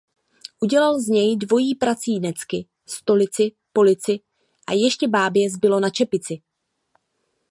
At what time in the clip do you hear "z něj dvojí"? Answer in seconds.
0.99-1.75